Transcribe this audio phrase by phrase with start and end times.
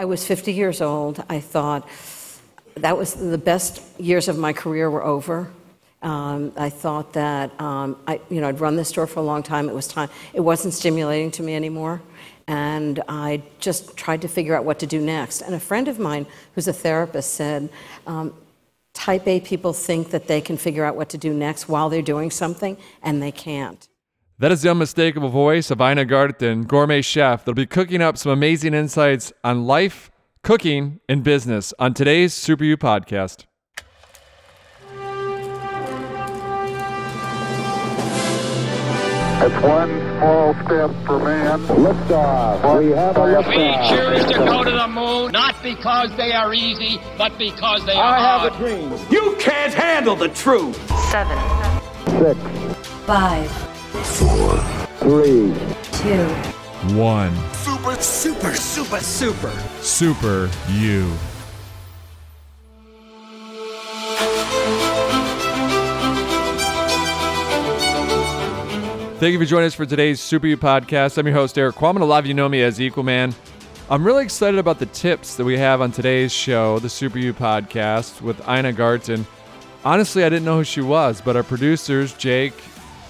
[0.00, 1.22] I was 50 years old.
[1.28, 1.86] I thought
[2.76, 5.50] that was the best years of my career were over.
[6.00, 9.42] Um, I thought that um, I, you know, I'd run this store for a long
[9.42, 9.68] time.
[9.68, 10.08] It was time.
[10.32, 12.00] It wasn't stimulating to me anymore,
[12.46, 15.42] and I just tried to figure out what to do next.
[15.42, 16.24] And a friend of mine,
[16.54, 17.68] who's a therapist, said,
[18.06, 18.32] um,
[18.94, 22.00] "Type A people think that they can figure out what to do next while they're
[22.00, 23.86] doing something, and they can't."
[24.40, 28.32] That is the unmistakable voice of Ina Garten, gourmet chef, that'll be cooking up some
[28.32, 30.10] amazing insights on life,
[30.42, 33.44] cooking, and business on today's Super You podcast.
[39.42, 41.60] It's one small step for man.
[41.66, 42.78] Liftoff.
[42.78, 43.48] We have a liftoff.
[43.48, 43.88] We
[44.22, 48.14] choose to go to the moon not because they are easy, but because they are
[48.16, 48.52] I hard.
[48.52, 48.90] have a dream.
[49.10, 50.76] You can't handle the truth.
[51.10, 51.38] seven,
[52.18, 52.38] Six,
[53.06, 55.52] five, three,
[55.92, 56.26] two,
[56.94, 57.34] One.
[57.52, 59.52] Super, super, super, super.
[59.80, 61.10] Super You.
[69.18, 71.18] Thank you for joining us for today's Super You podcast.
[71.18, 72.02] I'm your host, Erik Qualman.
[72.02, 73.34] A lot of you know me as Equalman.
[73.90, 77.34] I'm really excited about the tips that we have on today's show, the Super You
[77.34, 79.26] podcast with Ina Garten.
[79.84, 82.54] Honestly, I didn't know who she was, but our producers, Jake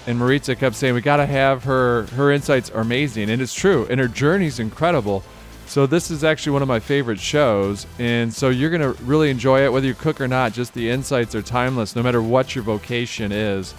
[0.07, 2.03] and Maritza, kept saying we got to have her.
[2.07, 5.23] Her insights are amazing, and it's true, and her journey's incredible.
[5.67, 9.63] So this is actually one of my favorite shows, and so you're gonna really enjoy
[9.63, 10.51] it, whether you cook or not.
[10.51, 13.73] Just the insights are timeless, no matter what your vocation is.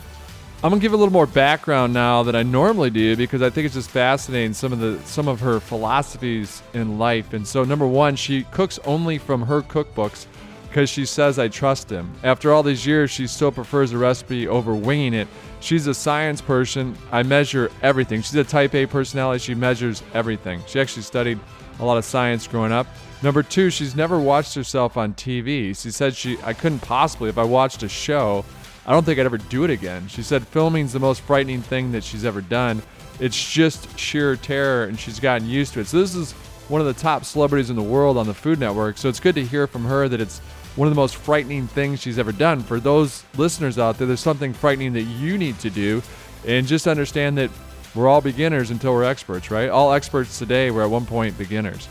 [0.64, 3.66] I'm gonna give a little more background now than I normally do because I think
[3.66, 7.32] it's just fascinating some of the some of her philosophies in life.
[7.32, 10.26] And so number one, she cooks only from her cookbooks
[10.72, 12.10] because she says I trust him.
[12.22, 15.28] After all these years, she still prefers a recipe over winging it.
[15.60, 16.96] She's a science person.
[17.12, 18.22] I measure everything.
[18.22, 19.40] She's a type A personality.
[19.40, 20.62] She measures everything.
[20.66, 21.38] She actually studied
[21.78, 22.86] a lot of science growing up.
[23.22, 25.78] Number two, she's never watched herself on TV.
[25.78, 28.42] She said she I couldn't possibly if I watched a show.
[28.86, 30.08] I don't think I'd ever do it again.
[30.08, 32.82] She said filming's the most frightening thing that she's ever done.
[33.20, 35.86] It's just sheer terror, and she's gotten used to it.
[35.86, 36.32] So this is
[36.68, 38.96] one of the top celebrities in the world on the Food Network.
[38.96, 40.40] So it's good to hear from her that it's
[40.76, 42.60] one of the most frightening things she's ever done.
[42.60, 46.02] For those listeners out there, there's something frightening that you need to do,
[46.46, 47.50] and just understand that
[47.94, 49.68] we're all beginners until we're experts, right?
[49.68, 51.88] All experts today were at one point beginners.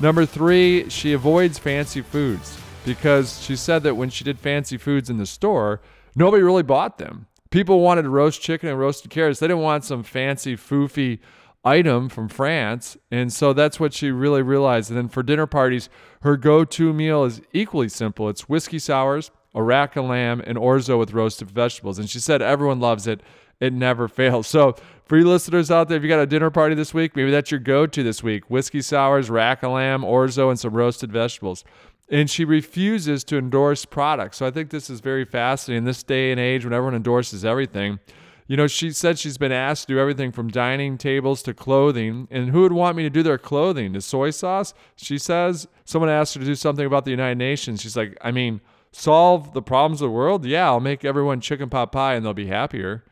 [0.00, 5.10] Number three, she avoids fancy foods because she said that when she did fancy foods
[5.10, 5.80] in the store,
[6.16, 7.26] nobody really bought them.
[7.50, 9.38] People wanted roast chicken and roasted carrots.
[9.38, 11.20] They didn't want some fancy, foofy
[11.64, 12.96] item from France.
[13.10, 14.90] And so that's what she really realized.
[14.90, 15.88] And then for dinner parties,
[16.22, 20.58] her go to meal is equally simple it's whiskey sours, a rack of lamb, and
[20.58, 21.98] orzo with roasted vegetables.
[21.98, 23.22] And she said everyone loves it.
[23.60, 24.46] It never fails.
[24.46, 24.76] So,
[25.06, 27.50] for you listeners out there, if you got a dinner party this week, maybe that's
[27.50, 31.62] your go to this week whiskey sours, rack of lamb, orzo, and some roasted vegetables.
[32.08, 34.38] And she refuses to endorse products.
[34.38, 35.78] So, I think this is very fascinating.
[35.78, 38.00] In this day and age, when everyone endorses everything,
[38.46, 42.28] you know, she said she's been asked to do everything from dining tables to clothing.
[42.30, 43.94] And who would want me to do their clothing?
[43.94, 44.74] To soy sauce?
[44.96, 47.80] She says someone asked her to do something about the United Nations.
[47.80, 48.60] She's like, I mean,
[48.92, 50.44] solve the problems of the world?
[50.44, 53.04] Yeah, I'll make everyone chicken pot pie and they'll be happier.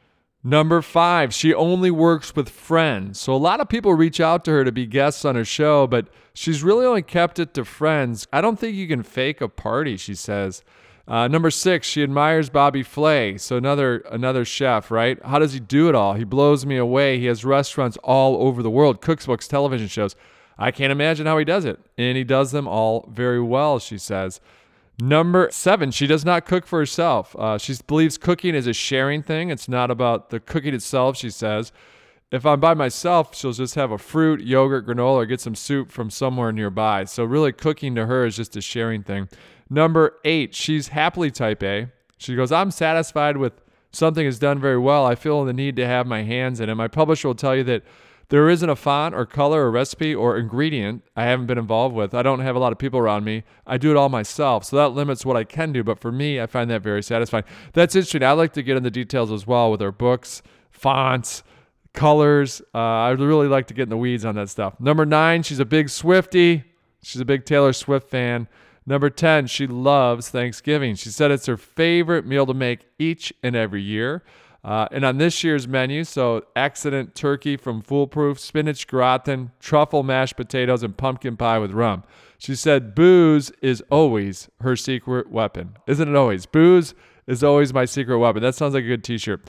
[0.44, 3.21] Number five, she only works with friends.
[3.21, 5.87] So a lot of people reach out to her to be guests on her show,
[5.87, 8.26] but she's really only kept it to friends.
[8.32, 10.65] I don't think you can fake a party, she says.
[11.08, 13.36] Uh, number six, she admires Bobby Flay.
[13.36, 15.22] So another another chef, right?
[15.24, 16.14] How does he do it all?
[16.14, 17.18] He blows me away.
[17.18, 20.14] He has restaurants all over the world, cookbooks, television shows.
[20.58, 23.78] I can't imagine how he does it, and he does them all very well.
[23.78, 24.41] She says.
[25.00, 27.34] Number seven, she does not cook for herself.
[27.36, 29.50] Uh, she believes cooking is a sharing thing.
[29.50, 31.72] It's not about the cooking itself, she says.
[32.30, 35.91] If I'm by myself, she'll just have a fruit, yogurt, granola, or get some soup
[35.91, 37.04] from somewhere nearby.
[37.04, 39.28] So, really, cooking to her is just a sharing thing.
[39.72, 41.91] Number eight, she's happily type A.
[42.19, 43.55] She goes, I'm satisfied with
[43.91, 45.06] something is done very well.
[45.06, 46.75] I feel the need to have my hands in it.
[46.75, 47.83] My publisher will tell you that
[48.28, 52.12] there isn't a font or color or recipe or ingredient I haven't been involved with.
[52.12, 53.45] I don't have a lot of people around me.
[53.66, 54.65] I do it all myself.
[54.65, 55.83] So that limits what I can do.
[55.83, 57.45] But for me, I find that very satisfying.
[57.72, 58.22] That's interesting.
[58.22, 61.42] I like to get in the details as well with our books, fonts,
[61.95, 62.60] colors.
[62.75, 64.78] Uh, I really like to get in the weeds on that stuff.
[64.78, 66.65] Number nine, she's a big Swiftie.
[67.03, 68.48] She's a big Taylor Swift fan.
[68.84, 70.96] Number 10, she loves Thanksgiving.
[70.96, 74.22] She said it's her favorite meal to make each and every year.
[74.64, 80.36] Uh, and on this year's menu, so accident turkey from Foolproof, spinach gratin, truffle mashed
[80.36, 82.04] potatoes, and pumpkin pie with rum.
[82.38, 85.76] She said booze is always her secret weapon.
[85.86, 86.46] Isn't it always?
[86.46, 86.94] Booze
[87.26, 88.42] is always my secret weapon.
[88.42, 89.48] That sounds like a good t shirt.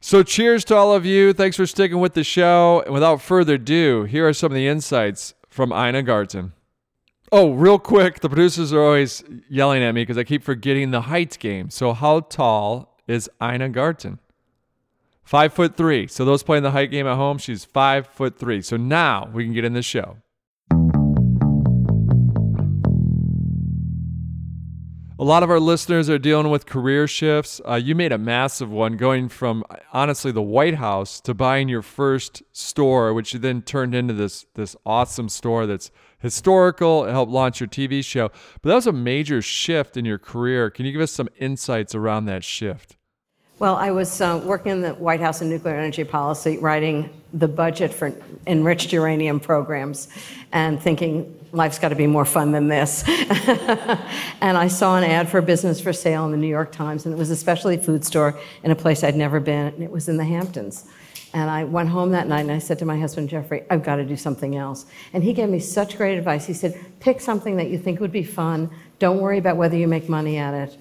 [0.00, 1.32] So, cheers to all of you.
[1.32, 2.82] Thanks for sticking with the show.
[2.84, 6.52] And without further ado, here are some of the insights from Ina Garten.
[7.32, 11.02] Oh, real quick, the producers are always yelling at me because I keep forgetting the
[11.02, 11.70] height game.
[11.70, 14.20] So, how tall is Ina Garten?
[15.24, 16.06] Five foot three.
[16.06, 18.62] So, those playing the height game at home, she's five foot three.
[18.62, 20.18] So, now we can get in the show.
[25.18, 27.60] A lot of our listeners are dealing with career shifts.
[27.66, 31.82] Uh, you made a massive one going from honestly the White House to buying your
[31.82, 37.04] first store, which you then turned into this this awesome store that's historical.
[37.04, 38.30] It helped launch your TV show.
[38.62, 40.70] But that was a major shift in your career.
[40.70, 42.96] Can you give us some insights around that shift?
[43.58, 47.48] Well, I was uh, working in the White House in nuclear energy policy, writing the
[47.48, 48.12] budget for
[48.46, 50.08] enriched uranium programs,
[50.52, 53.02] and thinking life's got to be more fun than this.
[53.08, 57.14] and I saw an ad for business for sale in the New York Times, and
[57.14, 60.06] it was a specialty food store in a place I'd never been, and it was
[60.06, 60.86] in the Hamptons.
[61.36, 63.96] And I went home that night and I said to my husband, Jeffrey, I've got
[63.96, 64.86] to do something else.
[65.12, 66.46] And he gave me such great advice.
[66.46, 68.70] He said, pick something that you think would be fun.
[69.00, 70.78] Don't worry about whether you make money at it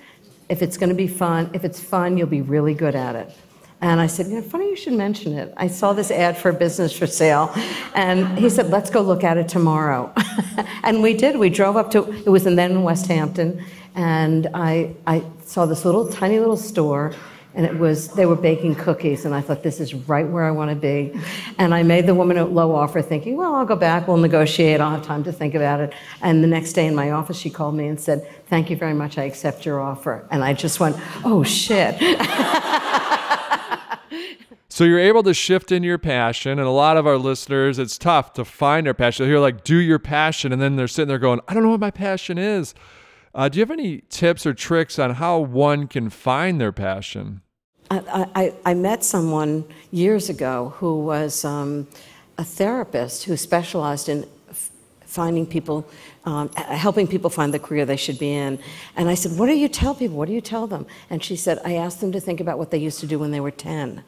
[0.47, 3.35] if it's going to be fun, if it's fun, you'll be really good at it.
[3.81, 5.53] And I said, you know, funny you should mention it.
[5.57, 7.51] I saw this ad for a business for sale.
[7.93, 10.13] And he said, let's go look at it tomorrow.
[10.83, 11.37] and we did.
[11.37, 13.61] We drove up to, it was in then Westhampton.
[13.93, 17.13] And I, I saw this little, tiny little store
[17.55, 20.51] and it was they were baking cookies and i thought this is right where i
[20.51, 21.17] want to be
[21.57, 24.79] and i made the woman a low offer thinking well i'll go back we'll negotiate
[24.81, 27.49] i'll have time to think about it and the next day in my office she
[27.49, 30.79] called me and said thank you very much i accept your offer and i just
[30.79, 31.95] went oh shit
[34.67, 37.97] So you're able to shift in your passion, and a lot of our listeners, it's
[37.97, 39.23] tough to find their passion.
[39.23, 41.69] They hear like, "Do your passion," and then they're sitting there going, "I don't know
[41.69, 42.75] what my passion is."
[43.33, 47.39] Uh, do you have any tips or tricks on how one can find their passion?
[47.89, 51.87] I, I, I met someone years ago who was um,
[52.37, 54.27] a therapist who specialized in
[55.05, 55.87] finding people,
[56.25, 58.59] um, helping people find the career they should be in.
[58.95, 60.17] And I said, What do you tell people?
[60.17, 60.85] What do you tell them?
[61.09, 63.31] And she said, I asked them to think about what they used to do when
[63.31, 64.03] they were 10.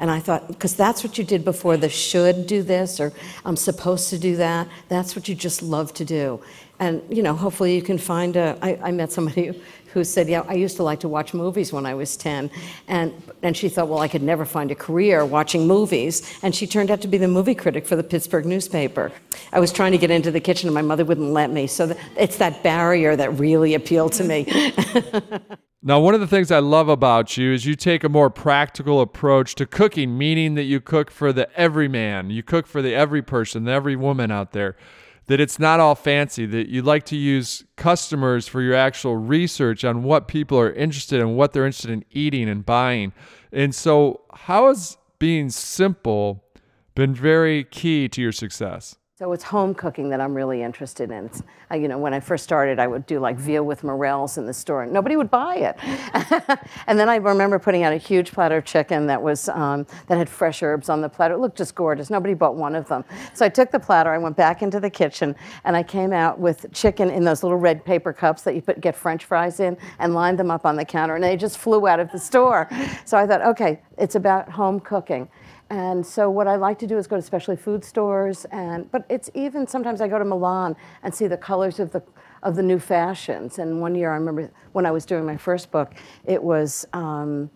[0.00, 3.12] And I thought, because that's what you did before the should do this or
[3.44, 4.66] I'm supposed to do that.
[4.88, 6.40] That's what you just love to do.
[6.80, 8.58] And, you know, hopefully you can find a.
[8.60, 9.60] I, I met somebody
[9.92, 12.50] who said, Yeah, I used to like to watch movies when I was 10.
[12.88, 16.38] And, and she thought, Well, I could never find a career watching movies.
[16.42, 19.12] And she turned out to be the movie critic for the Pittsburgh newspaper.
[19.52, 21.66] I was trying to get into the kitchen and my mother wouldn't let me.
[21.68, 24.46] So it's that barrier that really appealed to me.
[25.86, 29.02] Now, one of the things I love about you is you take a more practical
[29.02, 33.20] approach to cooking, meaning that you cook for the everyman, you cook for the every
[33.20, 34.78] person, the every woman out there.
[35.26, 39.84] That it's not all fancy, that you like to use customers for your actual research
[39.84, 43.12] on what people are interested in, what they're interested in eating and buying.
[43.50, 46.44] And so, how has being simple
[46.94, 48.96] been very key to your success?
[49.16, 51.30] So it's home cooking that I'm really interested in.
[51.70, 54.44] Uh, you know, when I first started, I would do like veal with morels in
[54.44, 56.58] the store, and nobody would buy it.
[56.88, 60.18] and then I remember putting out a huge platter of chicken that was um, that
[60.18, 61.34] had fresh herbs on the platter.
[61.34, 62.10] It looked just gorgeous.
[62.10, 63.04] Nobody bought one of them.
[63.34, 66.40] So I took the platter, I went back into the kitchen, and I came out
[66.40, 69.76] with chicken in those little red paper cups that you put, get French fries in,
[70.00, 72.68] and lined them up on the counter, and they just flew out of the store.
[73.04, 75.28] So I thought, okay, it's about home cooking.
[75.70, 79.06] And so what I like to do is go to specialty food stores, and but
[79.08, 82.02] it's even sometimes I go to Milan and see the colors of the
[82.42, 83.58] of the new fashions.
[83.58, 85.94] And one year I remember when I was doing my first book,
[86.24, 86.86] it was.
[86.92, 87.50] Um,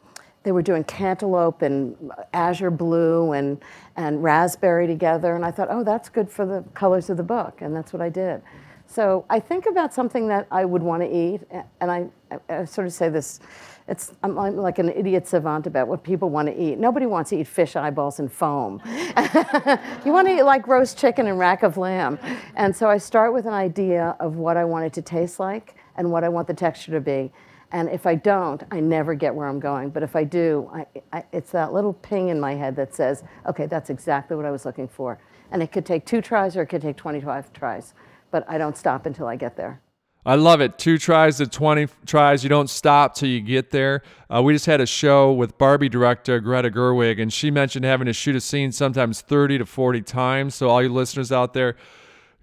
[0.44, 3.62] they were doing cantaloupe and azure blue and,
[3.96, 5.34] and raspberry together.
[5.34, 7.60] And I thought, oh, that's good for the colors of the book.
[7.60, 8.40] And that's what I did.
[8.90, 11.42] So I think about something that I would want to eat.
[11.80, 12.06] And I,
[12.48, 13.38] I, sort of say this
[13.86, 16.78] it's, I'm like an idiot savant about what people want to eat.
[16.78, 18.82] Nobody wants to eat fish eyeballs and foam.
[18.86, 22.18] you want to eat like roast chicken and rack of lamb.
[22.54, 25.76] And so I start with an idea of what I want it to taste like
[25.96, 27.30] and what I want the texture to be.
[27.72, 29.90] And if I don't, I never get where I'm going.
[29.90, 33.22] But if I do, I, I, it's that little ping in my head that says,
[33.46, 35.18] okay, that's exactly what I was looking for.
[35.50, 37.94] And it could take two tries or it could take 25 tries.
[38.30, 39.80] But I don't stop until I get there.
[40.26, 40.78] I love it.
[40.78, 42.42] Two tries to 20 tries.
[42.42, 44.02] You don't stop till you get there.
[44.28, 48.06] Uh, we just had a show with Barbie director Greta Gerwig, and she mentioned having
[48.06, 50.54] to shoot a scene sometimes 30 to 40 times.
[50.54, 51.76] So, all you listeners out there,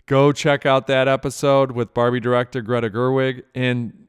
[0.08, 3.44] go check out that episode with Barbie director Greta Gerwig.
[3.54, 4.08] And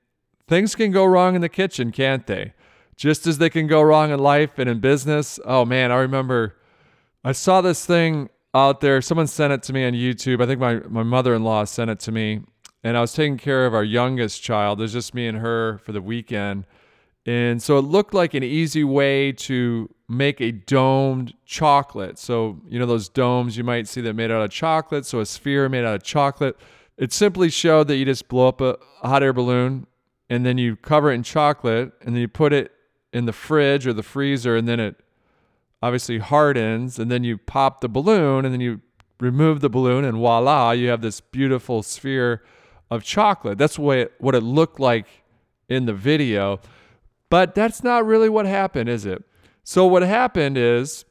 [0.49, 2.55] things can go wrong in the kitchen, can't they?
[2.97, 5.39] Just as they can go wrong in life and in business.
[5.45, 6.57] Oh, man, I remember
[7.23, 9.01] I saw this thing out there.
[9.03, 10.43] Someone sent it to me on YouTube.
[10.43, 12.41] I think my, my mother in law sent it to me
[12.83, 14.79] and I was taking care of our youngest child.
[14.79, 16.67] There's just me and her for the weekend.
[17.27, 22.19] And so it looked like an easy way to make a domed chocolate.
[22.19, 25.05] So, you know, those domes you might see that made out of chocolate.
[25.05, 26.57] So a sphere made out of chocolate.
[26.97, 29.89] It simply showed that you just blow up a hot air balloon
[30.31, 32.71] and then you cover it in chocolate and then you put it
[33.13, 34.97] in the fridge or the freezer and then it
[35.87, 38.81] obviously hardens and then you pop the balloon and then you
[39.21, 42.43] remove the balloon and voila you have this beautiful sphere
[42.91, 43.57] of chocolate.
[43.59, 45.07] That's what it, what it looked like
[45.69, 46.61] in the video
[47.31, 49.23] but that's not really what happened is it?
[49.65, 51.05] So what happened is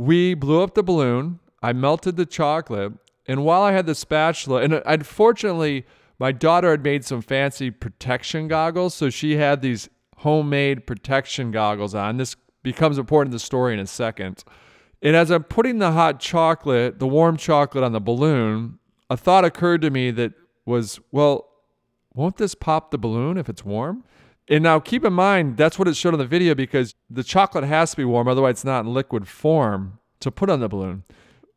[0.00, 2.90] we blew up the balloon i melted the chocolate
[3.26, 5.84] and while i had the spatula and unfortunately
[6.18, 11.94] my daughter had made some fancy protection goggles so she had these homemade protection goggles
[11.94, 14.44] on this becomes important in the story in a second.
[15.02, 19.44] And as I'm putting the hot chocolate, the warm chocolate on the balloon, a thought
[19.44, 20.32] occurred to me that
[20.66, 21.48] was, well,
[22.14, 24.04] won't this pop the balloon if it's warm?
[24.48, 27.64] And now keep in mind, that's what it showed on the video because the chocolate
[27.64, 31.04] has to be warm, otherwise, it's not in liquid form to put on the balloon.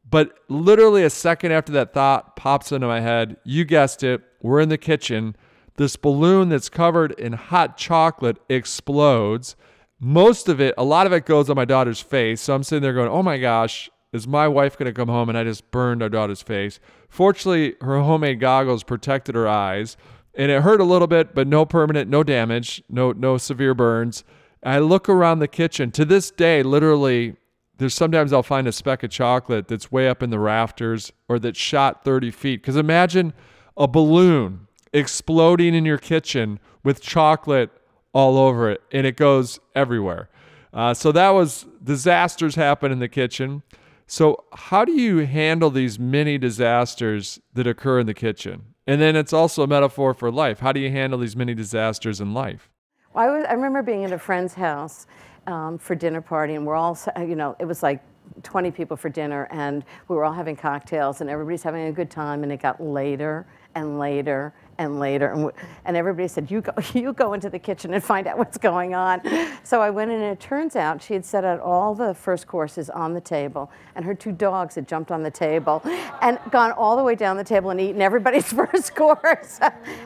[0.09, 4.61] But literally a second after that thought pops into my head, you guessed it, we're
[4.61, 5.35] in the kitchen.
[5.77, 9.55] This balloon that's covered in hot chocolate explodes
[10.03, 12.41] most of it, a lot of it goes on my daughter's face.
[12.41, 15.29] So I'm sitting there going, oh my gosh, is my wife going to come home
[15.29, 16.79] and I just burned our daughter's face?
[17.09, 19.95] Fortunately, her homemade goggles protected her eyes
[20.35, 24.23] and it hurt a little bit, but no permanent, no damage, no, no severe burns.
[24.61, 25.91] I look around the kitchen.
[25.91, 27.35] To this day, literally,
[27.77, 31.39] there's sometimes I'll find a speck of chocolate that's way up in the rafters or
[31.39, 32.61] that shot 30 feet.
[32.61, 33.33] Because imagine
[33.77, 37.71] a balloon exploding in your kitchen with chocolate
[38.13, 40.29] all over it, and it goes everywhere.
[40.73, 43.63] Uh, so that was disasters happen in the kitchen.
[44.07, 48.63] So how do you handle these mini disasters that occur in the kitchen?
[48.85, 50.59] And then it's also a metaphor for life.
[50.59, 52.69] How do you handle these mini disasters in life?
[53.13, 55.07] Well, I, was, I remember being at a friend's house
[55.47, 58.01] um, for dinner party, and we're all, you know, it was like
[58.41, 62.09] 20 people for dinner, and we were all having cocktails, and everybody's having a good
[62.09, 65.31] time, and it got later and later and later.
[65.31, 65.51] And,
[65.85, 68.93] and everybody said, you go, you go into the kitchen and find out what's going
[68.93, 69.21] on.
[69.63, 72.47] So I went in and it turns out she had set out all the first
[72.47, 75.81] courses on the table and her two dogs had jumped on the table
[76.21, 79.59] and gone all the way down the table and eaten everybody's first course.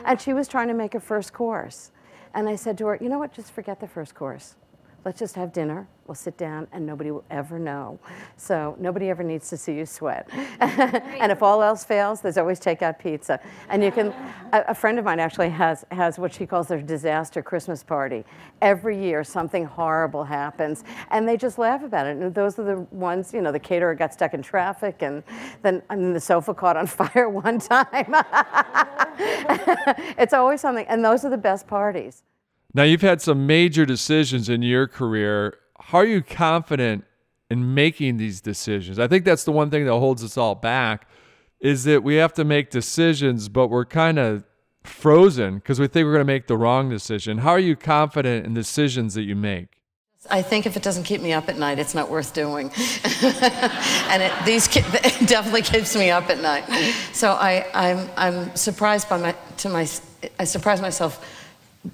[0.04, 1.92] and she was trying to make a first course.
[2.34, 4.54] And I said to her, you know what, just forget the first course
[5.04, 5.88] let's just have dinner.
[6.06, 7.98] We'll sit down and nobody will ever know.
[8.36, 10.26] So nobody ever needs to see you sweat.
[10.60, 13.38] and if all else fails, there's always takeout pizza.
[13.68, 14.08] And you can,
[14.52, 18.24] a, a, friend of mine actually has, has what she calls their disaster Christmas party.
[18.62, 22.16] Every year something horrible happens and they just laugh about it.
[22.16, 25.22] And those are the ones, you know, the caterer got stuck in traffic and
[25.62, 28.14] then I mean, the sofa caught on fire one time.
[30.18, 30.86] it's always something.
[30.88, 32.22] And those are the best parties.
[32.78, 35.58] Now, you've had some major decisions in your career.
[35.80, 37.04] How are you confident
[37.50, 39.00] in making these decisions?
[39.00, 41.08] I think that's the one thing that holds us all back
[41.58, 44.44] is that we have to make decisions, but we're kind of
[44.84, 47.38] frozen because we think we're going to make the wrong decision.
[47.38, 49.80] How are you confident in decisions that you make?
[50.30, 52.66] I think if it doesn't keep me up at night, it's not worth doing.
[53.22, 56.62] and it, these it definitely keeps me up at night.
[57.12, 59.88] So I, I'm, I'm surprised by my, to my,
[60.38, 61.24] I surprise myself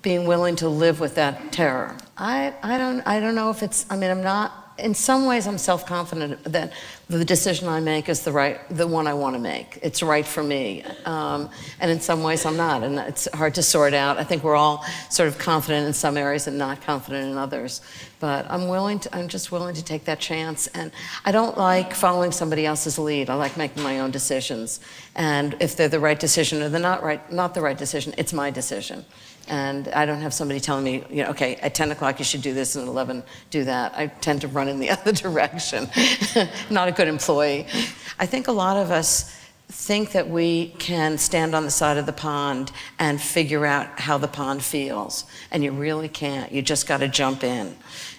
[0.03, 1.97] being willing to live with that terror.
[2.17, 5.47] I, I, don't, I don't know if it's, I mean, I'm not, in some ways
[5.47, 6.73] I'm self-confident that
[7.09, 9.79] the decision I make is the right, the one I want to make.
[9.83, 10.83] It's right for me.
[11.05, 14.17] Um, and in some ways I'm not, and it's hard to sort out.
[14.17, 17.83] I think we're all sort of confident in some areas and not confident in others.
[18.21, 20.67] But I'm willing to, I'm just willing to take that chance.
[20.69, 20.93] And
[21.27, 23.29] I don't like following somebody else's lead.
[23.29, 24.81] I like making my own decisions.
[25.15, 28.33] And if they're the right decision or they're not right, not the right decision, it's
[28.33, 29.05] my decision
[29.49, 32.43] and I don't have somebody telling me, you know, okay, at 10 o'clock you should
[32.43, 33.95] do this, and at 11 do that.
[33.95, 35.89] I tend to run in the other direction.
[36.71, 37.67] Not good employee.
[38.19, 39.35] I think a lot of us
[39.69, 44.19] think that we can stand on the side of the pond and figure out how
[44.19, 46.53] the pond feels, and you really can't.
[46.53, 47.75] You just got to jump in.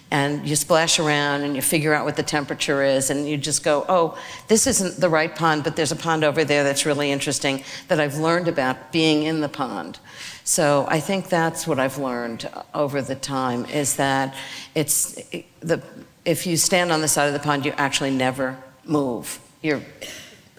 [0.08, 3.64] And you splash around and you figure out what the temperature is, and you just
[3.64, 4.16] go, oh,
[4.46, 7.98] this isn't the right pond, but there's a pond over there that's really interesting that
[7.98, 9.98] I've learned about being in the pond.
[10.44, 14.36] So I think that's what I've learned over the time is that
[14.76, 15.14] it's
[15.60, 15.82] the
[16.24, 18.56] if you stand on the side of the pond, you actually never
[18.88, 19.40] move.
[19.62, 19.82] You're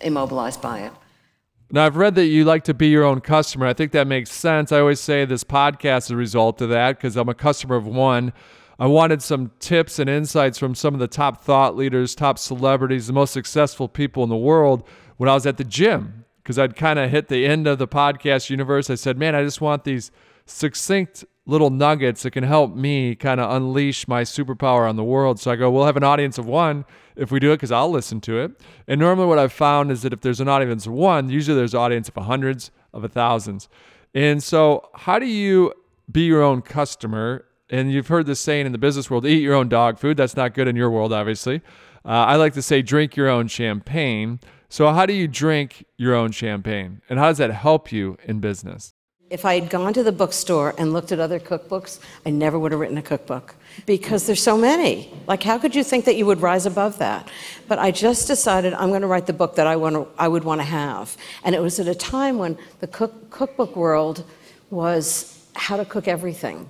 [0.02, 0.94] immobilized by it.
[1.70, 3.66] Now, I've read that you like to be your own customer.
[3.66, 4.72] I think that makes sense.
[4.72, 7.86] I always say this podcast is a result of that because I'm a customer of
[7.86, 8.32] one.
[8.80, 13.08] I wanted some tips and insights from some of the top thought leaders, top celebrities,
[13.08, 16.78] the most successful people in the world when I was at the gym because I'd
[16.78, 18.90] kind of hit the end of the podcast universe.
[18.90, 20.12] I said, man, I just want these
[20.46, 25.40] succinct little nuggets that can help me kind of unleash my superpower on the world.
[25.40, 26.86] So I go, we'll have an audience of one
[27.16, 28.52] if we do it because I'll listen to it.
[28.86, 31.74] And normally what I've found is that if there's an audience of one, usually there's
[31.74, 33.70] an audience of hundreds, of a thousands.
[34.14, 35.74] And so, how do you
[36.12, 37.46] be your own customer?
[37.70, 40.18] And you've heard this saying in the business world eat your own dog food.
[40.18, 41.62] That's not good in your world, obviously.
[42.06, 44.40] Uh, I like to say drink your own champagne.
[44.70, 47.02] So, how do you drink your own champagne?
[47.10, 48.94] And how does that help you in business?
[49.30, 52.72] If I had gone to the bookstore and looked at other cookbooks, I never would
[52.72, 53.56] have written a cookbook
[53.86, 55.14] because there's so many.
[55.28, 57.30] Like, how could you think that you would rise above that?
[57.68, 60.30] But I just decided I'm going to write the book that I, want to, I
[60.30, 61.18] would want to have.
[61.44, 64.24] And it was at a time when the cook, cookbook world
[64.70, 66.70] was how to cook everything.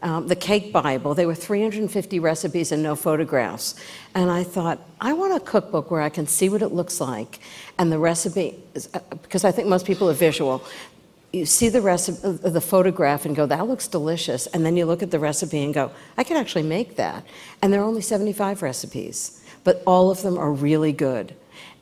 [0.00, 3.74] Um, the Cake Bible, there were 350 recipes and no photographs.
[4.14, 7.40] And I thought, I want a cookbook where I can see what it looks like.
[7.78, 10.64] And the recipe, is, uh, because I think most people are visual,
[11.32, 14.46] you see the recipe, uh, the photograph and go, that looks delicious.
[14.46, 17.24] And then you look at the recipe and go, I can actually make that.
[17.62, 21.34] And there are only 75 recipes, but all of them are really good.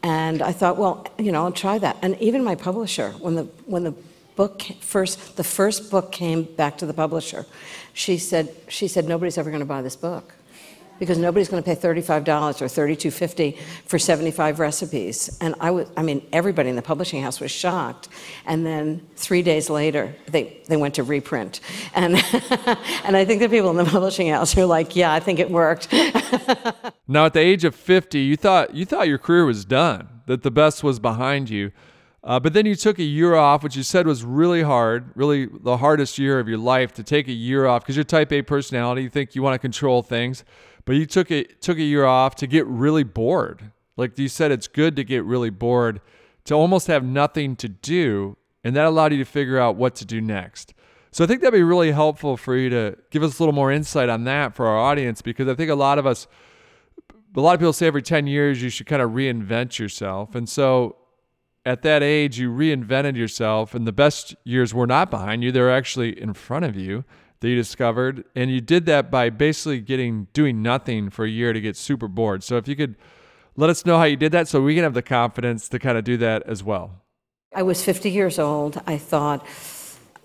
[0.02, 1.96] And I thought, well, you know, I'll try that.
[2.02, 3.94] And even my publisher, when the, when the
[4.34, 7.46] book first, the first book came back to the publisher,
[7.92, 10.34] she said, she said, nobody's ever going to buy this book
[10.98, 12.26] because nobody's going to pay $35
[12.60, 15.36] or $32.50 for 75 recipes.
[15.40, 18.08] And I was, I mean, everybody in the publishing house was shocked.
[18.46, 21.60] And then three days later, they, they went to reprint.
[21.94, 22.16] And,
[23.04, 25.50] and I think the people in the publishing house are like, yeah, I think it
[25.50, 25.92] worked.
[27.08, 30.42] now, at the age of 50, you thought, you thought your career was done, that
[30.42, 31.72] the best was behind you.
[32.26, 35.46] Uh, but then you took a year off, which you said was really hard, really
[35.46, 38.42] the hardest year of your life to take a year off because you're type A
[38.42, 39.02] personality.
[39.02, 40.42] You think you want to control things
[40.86, 43.72] but you took it took a year off to get really bored.
[43.98, 46.00] Like you said, it's good to get really bored,
[46.44, 50.04] to almost have nothing to do, and that allowed you to figure out what to
[50.04, 50.72] do next.
[51.10, 53.72] So I think that'd be really helpful for you to give us a little more
[53.72, 56.26] insight on that for our audience, because I think a lot of us,
[57.34, 60.34] a lot of people say every 10 years you should kind of reinvent yourself.
[60.34, 60.96] And so
[61.64, 65.72] at that age, you reinvented yourself, and the best years were not behind you, they're
[65.72, 67.04] actually in front of you
[67.46, 71.52] that you discovered and you did that by basically getting doing nothing for a year
[71.52, 72.96] to get super bored so if you could
[73.56, 75.96] let us know how you did that so we can have the confidence to kind
[75.96, 76.90] of do that as well
[77.54, 79.46] i was 50 years old i thought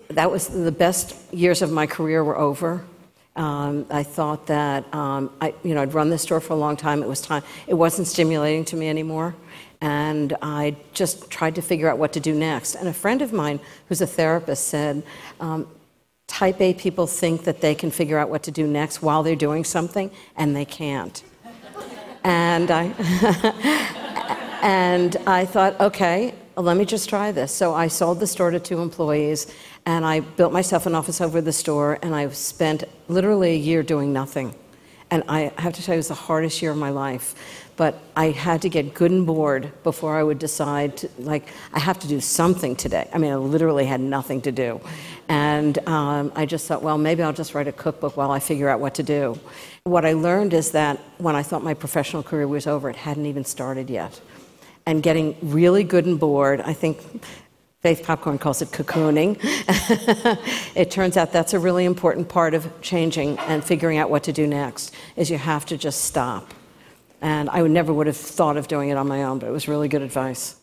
[0.08, 2.84] that was the best years of my career were over
[3.34, 6.76] um, I thought that um, I, you know, I'd run this store for a long
[6.76, 7.02] time.
[7.02, 7.42] It was time.
[7.66, 9.34] It wasn't stimulating to me anymore,
[9.80, 12.74] and I just tried to figure out what to do next.
[12.74, 13.58] And a friend of mine,
[13.88, 15.02] who's a therapist, said,
[15.40, 15.66] um,
[16.32, 19.36] Type A people think that they can figure out what to do next while they're
[19.36, 21.22] doing something, and they can't.
[22.24, 22.84] and I,
[24.62, 27.54] and I thought, okay, let me just try this.
[27.54, 29.52] So I sold the store to two employees,
[29.84, 33.82] and I built myself an office over the store, and I spent literally a year
[33.82, 34.54] doing nothing.
[35.12, 37.34] And I have to tell you, it was the hardest year of my life
[37.76, 41.78] but I had to get good and bored before I would decide to, like, I
[41.80, 43.08] have to do something today.
[43.12, 44.80] I mean, I literally had nothing to do.
[45.28, 48.68] And um, I just thought, well, maybe I'll just write a cookbook while I figure
[48.68, 49.38] out what to do.
[49.84, 53.26] What I learned is that when I thought my professional career was over, it hadn't
[53.26, 54.20] even started yet.
[54.84, 56.98] And getting really good and bored, I think
[57.82, 59.36] Faith Popcorn calls it cocooning.
[60.74, 64.32] it turns out that's a really important part of changing and figuring out what to
[64.32, 66.54] do next, is you have to just stop
[67.22, 69.52] and I would never would have thought of doing it on my own, but it
[69.52, 70.56] was really good advice.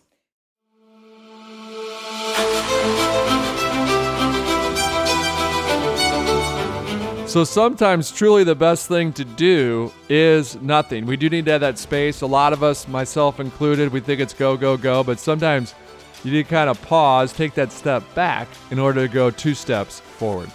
[7.28, 11.06] So sometimes truly the best thing to do is nothing.
[11.06, 12.22] We do need to have that space.
[12.22, 15.76] A lot of us, myself included, we think it's go, go, go, but sometimes
[16.24, 19.54] you need to kind of pause, take that step back in order to go two
[19.54, 20.52] steps forward.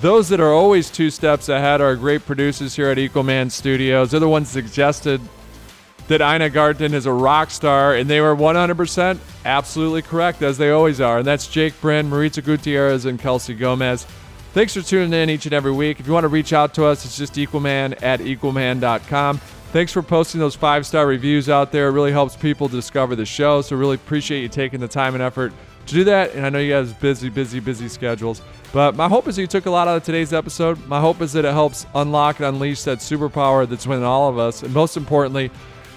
[0.00, 4.10] Those that are always two steps ahead are great producers here at Equalman Studios.
[4.10, 5.20] They're the ones suggested
[6.08, 10.70] that Ina Garten is a rock star, and they were 100% absolutely correct, as they
[10.70, 11.18] always are.
[11.18, 14.06] And that's Jake Bryn, Maritza Gutierrez, and Kelsey Gomez.
[14.52, 16.00] Thanks for tuning in each and every week.
[16.00, 19.40] If you want to reach out to us, it's just equalman at equalman.com.
[19.74, 21.88] Thanks for posting those five star reviews out there.
[21.88, 23.60] It really helps people discover the show.
[23.60, 25.52] So, really appreciate you taking the time and effort
[25.86, 26.32] to do that.
[26.32, 28.40] And I know you guys busy, busy, busy schedules.
[28.72, 30.86] But my hope is you took a lot out of today's episode.
[30.86, 34.38] My hope is that it helps unlock and unleash that superpower that's within all of
[34.38, 34.62] us.
[34.62, 35.50] And most importantly,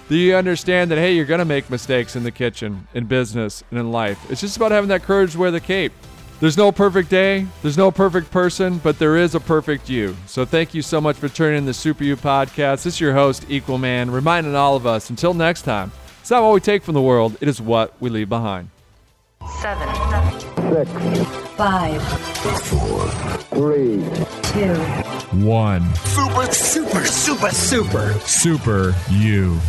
[0.09, 3.63] that you understand that, hey, you're going to make mistakes in the kitchen, in business,
[3.69, 4.31] and in life.
[4.31, 5.93] It's just about having that courage to wear the cape.
[6.39, 10.15] There's no perfect day, there's no perfect person, but there is a perfect you.
[10.27, 12.83] So thank you so much for tuning in the Super You podcast.
[12.83, 16.53] This is your host, Equalman, reminding all of us until next time, it's not what
[16.53, 18.69] we take from the world, it is what we leave behind.
[19.61, 19.87] Seven.
[20.71, 20.91] Six.
[21.55, 22.03] Five.
[22.67, 23.07] Four.
[23.55, 24.03] Three.
[24.53, 24.75] Two.
[25.43, 25.95] One.
[25.95, 28.13] Super, super, super, super.
[28.19, 29.59] Super you.